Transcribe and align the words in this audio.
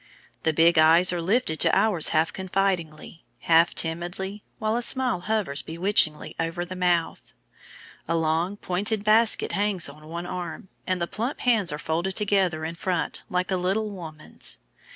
The 0.41 0.51
big 0.51 0.79
eyes 0.79 1.13
are 1.13 1.21
lifted 1.21 1.59
to 1.59 1.77
ours 1.77 2.09
half 2.09 2.33
confidingly, 2.33 3.23
half 3.41 3.75
timidly, 3.75 4.41
while 4.57 4.75
a 4.75 4.81
smile 4.81 5.19
hovers 5.19 5.61
bewitchingly 5.61 6.33
over 6.39 6.65
the 6.65 6.75
mouth. 6.75 7.35
A 8.07 8.15
long, 8.15 8.57
pointed 8.57 9.03
basket 9.03 9.51
hangs 9.51 9.87
on 9.87 10.07
one 10.07 10.25
arm, 10.25 10.69
and 10.87 10.99
the 10.99 11.05
plump 11.05 11.41
hands 11.41 11.71
are 11.71 11.77
folded 11.77 12.15
together 12.15 12.65
in 12.65 12.73
front 12.73 13.21
like 13.29 13.51
a 13.51 13.57
little 13.57 13.91
woman's. 13.91 14.57